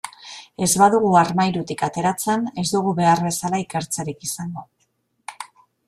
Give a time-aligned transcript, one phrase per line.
[0.67, 4.69] Ez badugu armairutik ateratzen, ez dugu behar bezala ikertzerik izango.